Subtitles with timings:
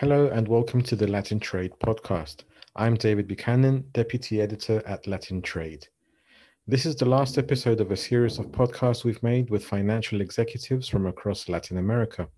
[0.00, 2.44] Hello and welcome to the Latin Trade podcast.
[2.76, 5.88] I'm David Buchanan, Deputy Editor at Latin Trade.
[6.68, 10.86] This is the last episode of a series of podcasts we've made with financial executives
[10.86, 12.28] from across Latin America.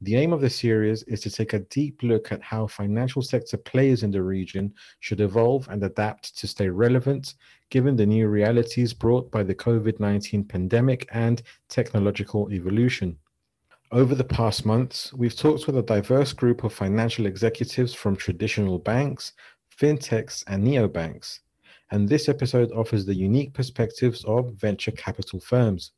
[0.00, 3.56] The aim of the series is to take a deep look at how financial sector
[3.56, 7.34] players in the region should evolve and adapt to stay relevant
[7.70, 13.16] given the new realities brought by the COVID 19 pandemic and technological evolution.
[13.92, 18.78] Over the past months, we've talked with a diverse group of financial executives from traditional
[18.78, 19.32] banks,
[19.76, 21.40] fintechs, and neobanks.
[21.90, 25.90] And this episode offers the unique perspectives of venture capital firms.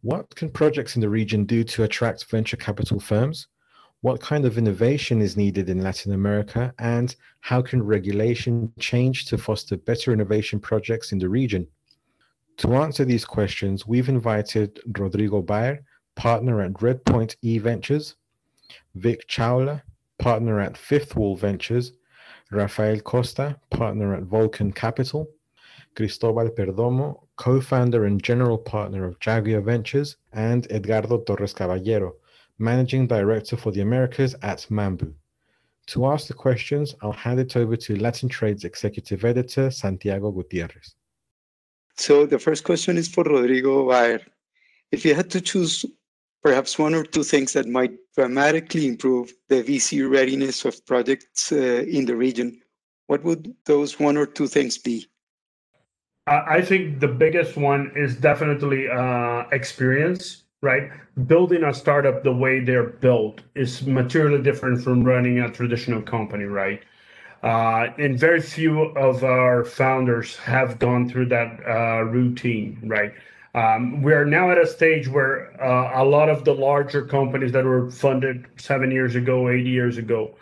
[0.00, 3.48] What can projects in the region do to attract venture capital firms?
[4.00, 6.72] What kind of innovation is needed in Latin America?
[6.78, 11.66] And how can regulation change to foster better innovation projects in the region?
[12.58, 15.84] To answer these questions, we've invited Rodrigo Baer,
[16.16, 18.16] partner at Redpoint E Ventures,
[18.94, 19.82] Vic Chawla,
[20.18, 21.92] partner at Fifth Wall Ventures,
[22.50, 25.28] Rafael Costa, partner at Vulcan Capital,
[25.94, 32.14] Cristobal Perdomo, co founder and general partner of Jaguar Ventures, and Edgardo Torres Caballero,
[32.58, 35.12] managing director for the Americas at Mambu.
[35.88, 40.96] To ask the questions, I'll hand it over to Latin Trade's executive editor, Santiago Gutierrez.
[41.96, 44.20] So the first question is for Rodrigo Baer.
[44.90, 45.84] If you had to choose
[46.46, 51.82] perhaps one or two things that might dramatically improve the VC readiness of projects uh,
[51.96, 52.62] in the region,
[53.08, 55.08] what would those one or two things be?
[56.28, 60.88] I think the biggest one is definitely uh, experience, right?
[61.26, 66.44] Building a startup the way they're built is materially different from running a traditional company,
[66.44, 66.80] right?
[67.42, 73.12] Uh, and very few of our founders have gone through that uh, routine, right?
[73.56, 77.52] Um, we are now at a stage where uh, a lot of the larger companies
[77.52, 80.36] that were funded seven years ago, eight years ago,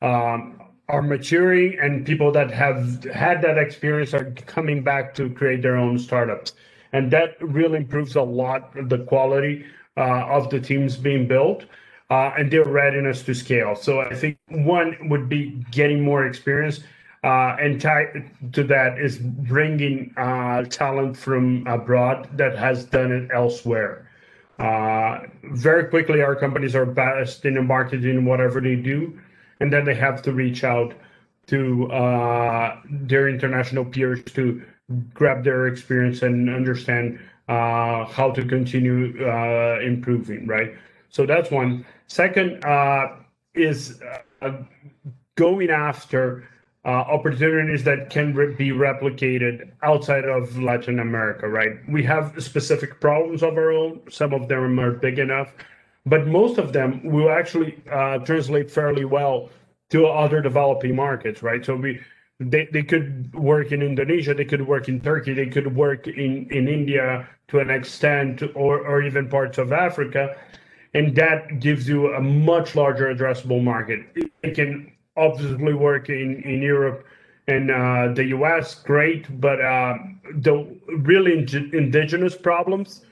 [0.00, 5.60] um, are maturing, and people that have had that experience are coming back to create
[5.60, 6.52] their own startups,
[6.92, 9.64] and that really improves a lot the quality
[9.96, 11.64] uh, of the teams being built.
[12.10, 13.74] Uh, and their readiness to scale.
[13.74, 16.80] So I think one would be getting more experience
[17.24, 23.30] uh, and tied to that is bringing uh, talent from abroad that has done it
[23.32, 24.08] elsewhere.
[24.58, 29.18] Uh, very quickly, our companies are best in the marketing whatever they do,
[29.60, 30.94] and then they have to reach out
[31.46, 34.62] to uh, their international peers to
[35.14, 37.18] grab their experience and understand
[37.48, 40.46] uh, how to continue uh, improving.
[40.46, 40.74] Right.
[41.08, 41.84] So that's one.
[42.06, 42.64] Second
[43.54, 44.00] is
[45.36, 46.48] going after
[46.84, 51.72] uh, opportunities that can re- be replicated outside of Latin America, right?
[51.88, 54.00] We have specific problems of our own.
[54.10, 55.54] Some of them are big enough,
[56.06, 59.50] but most of them will actually uh, translate fairly well
[59.90, 61.64] to other developing markets, right?
[61.64, 62.00] So we
[62.40, 66.48] they, they could work in Indonesia, they could work in Turkey, they could work in,
[66.50, 70.36] in India to an extent, or, or even parts of Africa.
[70.94, 74.00] And that gives you a much larger addressable market.
[74.42, 77.06] It can obviously work in, in Europe
[77.48, 79.98] and uh, the US, great, but uh,
[80.34, 80.66] the
[80.98, 83.04] really ind- indigenous problems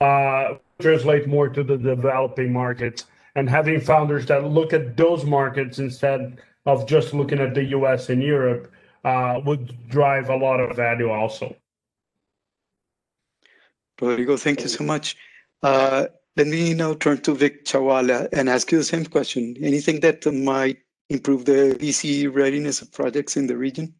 [0.00, 3.06] uh, translate more to the developing markets.
[3.36, 8.10] And having founders that look at those markets instead of just looking at the US
[8.10, 8.70] and Europe
[9.04, 11.56] uh, would drive a lot of value also.
[14.00, 15.16] Rodrigo, thank you so much.
[15.62, 16.06] Uh,
[16.36, 19.56] let me now turn to Vic Chawla and ask you the same question.
[19.60, 20.78] Anything that might
[21.10, 23.94] improve the VC readiness of projects in the region?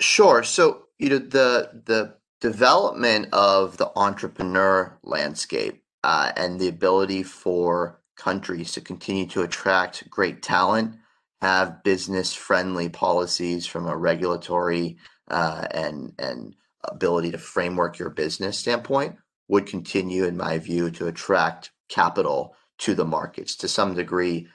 [0.00, 0.42] Sure.
[0.42, 8.00] So, you know, the the development of the entrepreneur landscape uh, and the ability for
[8.16, 10.96] countries to continue to attract great talent,
[11.40, 18.58] have business friendly policies from a regulatory uh, and and ability to framework your business
[18.58, 19.16] standpoint
[19.48, 24.48] would continue, in my view, to attract capital to the markets to some degree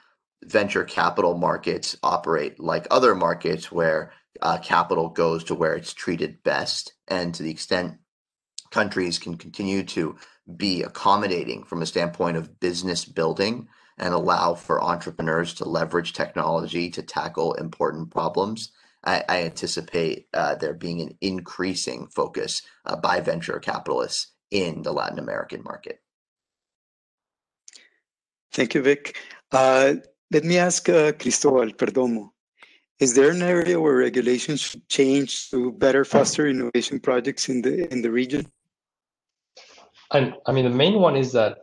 [0.44, 6.42] venture capital markets operate like other markets where uh, capital goes to where it's treated
[6.42, 6.94] best.
[7.08, 7.98] And to the extent
[8.70, 10.16] countries can continue to
[10.56, 16.90] be accommodating from a standpoint of business building and allow for entrepreneurs to leverage technology
[16.90, 18.72] to tackle important problems,
[19.04, 24.92] I, I anticipate uh, there being an increasing focus uh, by venture capitalists in the
[24.92, 26.00] Latin American market.
[28.52, 29.16] Thank you, Vic.
[29.52, 29.94] Uh,
[30.30, 32.30] let me ask uh, Cristobal Perdomo.
[33.00, 37.90] Is there an area where regulations should change to better foster innovation projects in the
[37.92, 38.46] in the region?
[40.12, 41.58] And I mean, the main one is that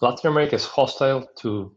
[0.00, 1.74] Latin America is hostile to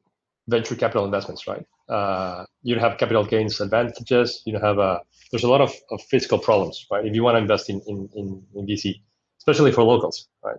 [0.48, 1.66] venture capital investments, right?
[1.88, 4.42] Uh, you don't have capital gains advantages.
[4.46, 5.02] You don't have a
[5.32, 7.06] there's a lot of, of fiscal problems, right?
[7.06, 8.96] If you want to invest in, in, in, in VC,
[9.40, 10.58] especially for locals, right?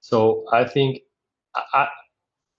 [0.00, 1.00] So I think
[1.54, 1.86] I,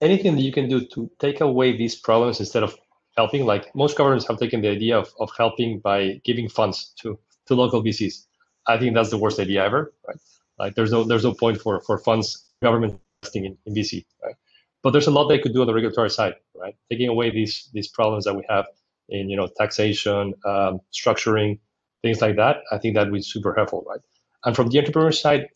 [0.03, 2.75] anything that you can do to take away these problems instead of
[3.17, 7.17] helping, like most governments have taken the idea of, of helping by giving funds to,
[7.47, 8.25] to local VCs.
[8.67, 10.17] I think that's the worst idea ever, right?
[10.59, 14.35] Like there's no there's no point for, for funds government investing in, in VC, right?
[14.83, 16.75] But there's a lot they could do on the regulatory side, right?
[16.89, 18.65] Taking away these these problems that we have
[19.09, 21.59] in you know taxation, um, structuring,
[22.01, 22.57] things like that.
[22.71, 24.01] I think that would be super helpful, right?
[24.45, 25.47] And from the entrepreneur side,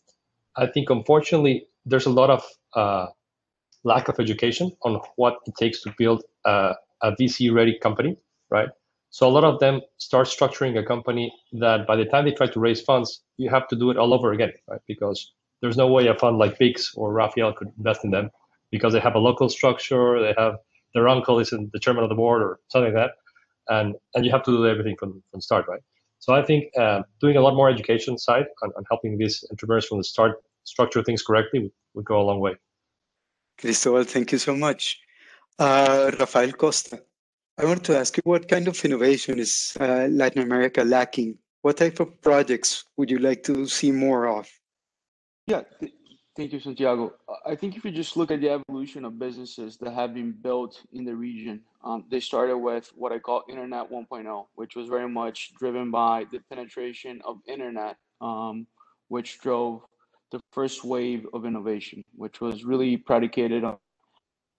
[0.56, 2.44] I think unfortunately there's a lot of
[2.74, 3.06] uh,
[3.84, 8.16] lack of education on what it takes to build a, a VC-ready company,
[8.50, 8.68] right?
[9.10, 12.46] So a lot of them start structuring a company that by the time they try
[12.46, 14.80] to raise funds, you have to do it all over again, right?
[14.86, 15.32] Because
[15.62, 18.30] there's no way a fund like Pix or Rafael could invest in them
[18.70, 20.56] because they have a local structure, they have
[20.94, 23.12] their uncle is in the chairman of the board or something like that
[23.68, 25.80] and and you have to do everything from from start, right?
[26.18, 29.86] So I think uh, doing a lot more education side and, and, helping these entrepreneurs
[29.86, 32.56] from the start structure things correctly would, would go a long way.
[33.58, 35.00] Cristobal, thank you so much.
[35.58, 37.02] Uh, Rafael Costa,
[37.58, 41.38] I want to ask you what kind of innovation is uh, Latin America lacking?
[41.62, 44.48] What type of projects would you like to see more of?
[45.48, 45.62] Yeah,
[46.38, 47.14] Thank you, Santiago.
[47.44, 50.80] I think if you just look at the evolution of businesses that have been built
[50.92, 55.08] in the region, um, they started with what I call Internet 1.0, which was very
[55.08, 58.68] much driven by the penetration of Internet, um,
[59.08, 59.82] which drove
[60.30, 63.78] the first wave of innovation, which was really predicated on,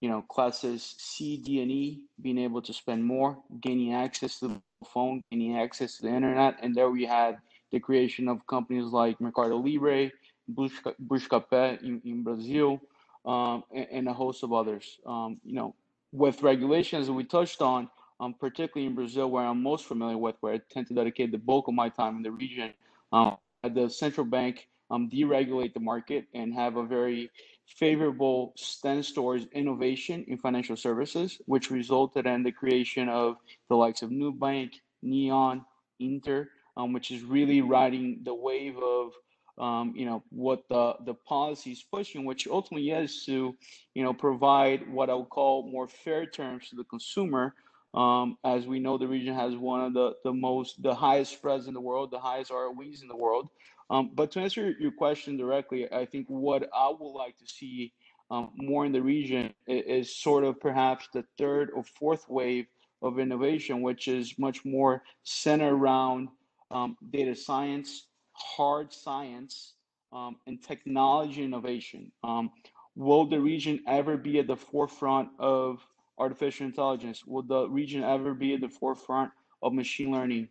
[0.02, 4.48] you know, classes C, D, and E being able to spend more, gaining access to
[4.48, 4.62] the
[4.94, 7.38] phone, gaining access to the Internet, and there we had
[7.72, 10.12] the creation of companies like Mercado Libre
[10.52, 12.80] Buscapé in, in Brazil,
[13.26, 14.98] um, and, and, a host of others.
[15.06, 15.76] Um, you know,
[16.12, 17.90] with regulations that we touched on,
[18.20, 21.38] um, particularly in Brazil, where I'm most familiar with, where I tend to dedicate the
[21.38, 22.74] bulk of my time in the region,
[23.14, 27.30] at the central bank um, deregulate the market and have a very
[27.68, 33.38] favorable stance towards innovation in financial services, which resulted in the creation of
[33.70, 34.72] the likes of Nubank,
[35.02, 35.64] Neon,
[36.00, 39.12] Inter, um, which is really riding the wave of
[39.60, 43.56] um, you know what the the policy is pushing, which ultimately is to
[43.94, 47.54] you know provide what I would call more fair terms to the consumer.
[47.94, 51.68] Um, as we know, the region has one of the the most the highest spreads
[51.68, 53.50] in the world, the highest ROEs in the world.
[53.90, 57.92] Um, but to answer your question directly, I think what I would like to see
[58.30, 62.68] um, more in the region is, is sort of perhaps the third or fourth wave
[63.02, 66.30] of innovation, which is much more centered around
[66.70, 69.74] um, data science, hard science
[70.14, 72.12] um, and technology innovation.
[72.24, 72.52] Um,
[72.96, 75.86] will the region ever be at the forefront of
[76.20, 77.24] artificial intelligence?
[77.26, 79.32] Will the region ever be at the forefront
[79.62, 80.50] of machine learning?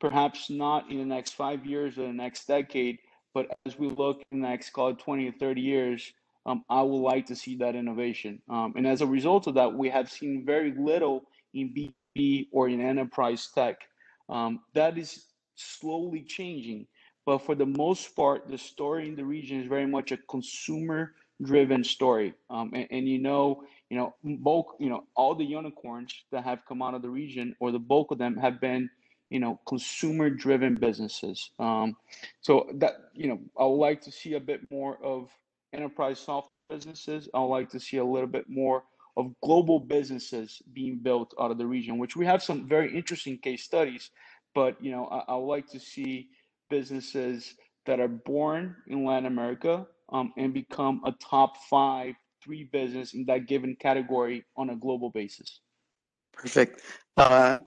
[0.00, 2.98] Perhaps not in the next five years or the next decade,
[3.34, 6.12] but as we look in the next, call it 20 or 30 years,
[6.46, 8.40] um, I would like to see that innovation.
[8.48, 12.68] Um, and as a result of that, we have seen very little in B2B or
[12.68, 13.76] in enterprise tech.
[14.28, 15.24] Um, that is
[15.56, 16.86] slowly changing.
[17.26, 21.14] But for the most part, the story in the region is very much a consumer
[21.42, 22.34] driven story.
[22.48, 26.60] Um, and, and, you know, you know, bulk, you know, all the unicorns that have
[26.66, 28.90] come out of the region or the bulk of them have been,
[29.30, 31.50] you know, consumer driven businesses.
[31.58, 31.96] Um,
[32.40, 35.28] so that, you know, I would like to see a bit more of
[35.72, 37.28] enterprise software businesses.
[37.34, 38.82] I would like to see a little bit more
[39.16, 43.38] of global businesses being built out of the region, which we have some very interesting
[43.38, 44.10] case studies.
[44.54, 46.28] But you know, I, I would like to see
[46.70, 47.54] businesses
[47.86, 52.14] that are born in Latin America um, and become a top five,
[52.46, 55.60] three business in that given category on a global basis.
[56.32, 56.80] Perfect.
[57.16, 57.58] Uh,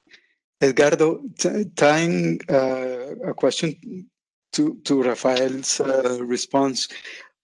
[0.62, 4.10] Edgardo, t- tying uh, a question
[4.54, 6.88] to, to Rafael's uh, response,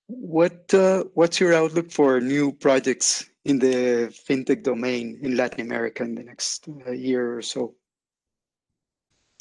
[0.08, 6.04] what uh, what's your outlook for new projects in the fintech domain in Latin America
[6.04, 7.74] in the next uh, year or so?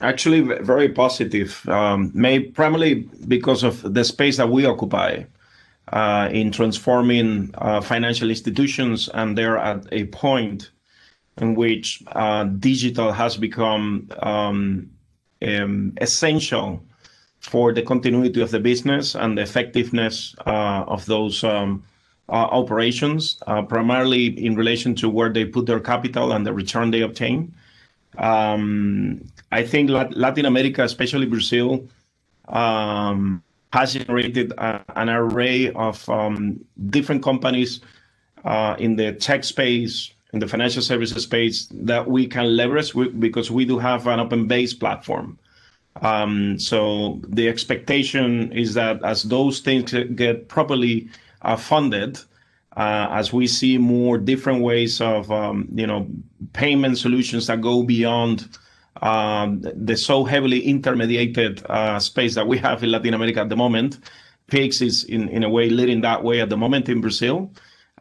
[0.01, 1.67] Actually, very positive.
[1.69, 5.25] Um, may primarily because of the space that we occupy
[5.89, 10.71] uh, in transforming uh, financial institutions, and they're at a point
[11.39, 14.91] in which uh, digital has become um,
[15.47, 16.83] um, essential
[17.41, 21.83] for the continuity of the business and the effectiveness uh, of those um,
[22.29, 26.91] uh, operations, uh, primarily in relation to where they put their capital and the return
[26.91, 27.55] they obtain.
[28.17, 31.89] Um, I think Latin America, especially Brazil,
[32.49, 33.43] um,
[33.75, 37.81] has generated an array of um, different companies
[38.45, 43.51] uh, in the tech space, in the financial services space that we can leverage because
[43.51, 45.37] we do have an open-based platform.
[46.59, 51.09] So the expectation is that as those things get properly
[51.59, 52.21] funded,
[52.77, 55.31] as we see more different ways of
[55.75, 56.07] you know,
[56.53, 58.57] payment solutions that go beyond
[59.03, 63.57] Um, the so heavily intermediated uh, space that we have in Latin America at the
[63.57, 63.99] moment,
[64.47, 67.51] Pix is in in a way leading that way at the moment in Brazil.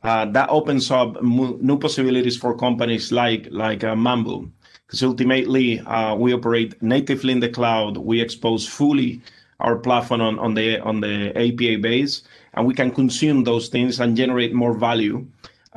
[0.03, 4.51] Uh, that opens up new possibilities for companies like like uh, Mambu.
[4.85, 5.81] Because ultimately,
[6.17, 7.97] we operate natively in the cloud.
[7.97, 9.21] We expose fully
[9.59, 12.21] our platform on the API base,
[12.53, 15.25] and we can consume those things and generate more value.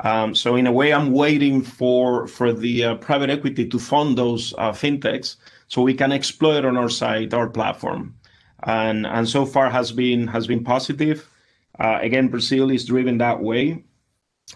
[0.01, 4.17] Um, so in a way, I'm waiting for for the uh, private equity to fund
[4.17, 5.37] those uh, fintechs
[5.67, 8.15] so we can exploit on our side our platform.
[8.63, 11.29] And and so far has been has been positive.
[11.79, 13.83] Uh, again, Brazil is driven that way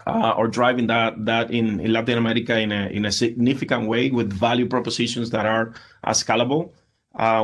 [0.06, 5.30] or driving that that in in Latin America in a significant way with value propositions
[5.30, 5.74] that are
[6.06, 6.70] scalable.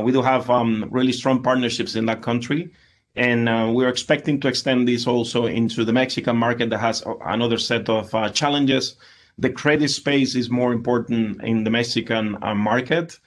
[0.03, 2.71] We do have um, really strong partnerships in that country.
[3.19, 7.57] And uh, we're expecting to extend this also into the Mexican market that has another
[7.57, 8.95] set of uh, challenges.
[9.37, 13.19] The credit space is more important in the Mexican uh, market.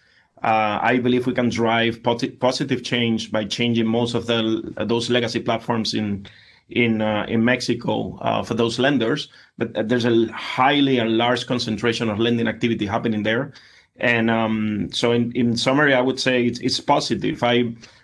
[0.42, 5.94] I believe we can drive positive change by changing most of the those legacy platforms
[5.94, 6.26] in
[6.68, 9.28] in Mexico for those lenders.
[9.56, 13.52] But there's a highly and large concentration of lending activity happening there.
[14.00, 17.40] And um, so in summary, I would say it's positive.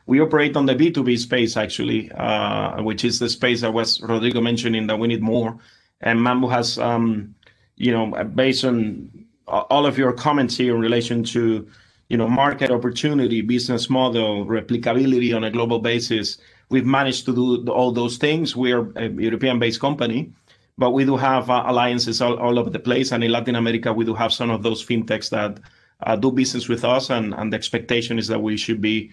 [0.09, 4.41] We operate on the B2B space, actually, uh, which is the space that was Rodrigo
[4.41, 5.59] mentioning that we need more.
[6.00, 7.35] And Mambu has, um,
[7.77, 9.11] you know, based on
[9.47, 11.69] all of your comments here in relation to
[12.09, 16.38] you know, market opportunity, business model, replicability on a global basis,
[16.71, 18.57] we've managed to do all those things.
[18.57, 20.33] We are a European-based company,
[20.79, 23.12] but we do have uh, alliances all over the place.
[23.12, 25.61] And in Latin America, we do have some of those fintechs that
[26.00, 27.11] uh, do business with us.
[27.11, 29.12] And the expectation is that we should be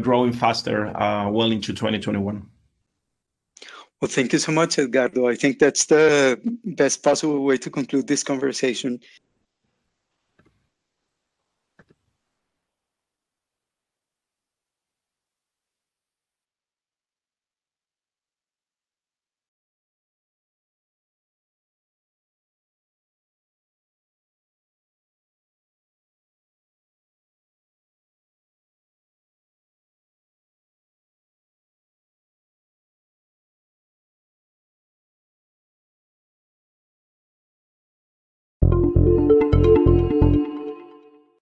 [0.00, 2.46] growing faster uh, well into 2021.
[4.00, 5.28] Well, Thank you so much, Edgardo.
[5.28, 8.98] I think that's the best possible way to conclude this conversation.